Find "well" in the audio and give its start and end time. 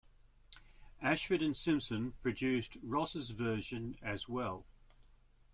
4.27-4.65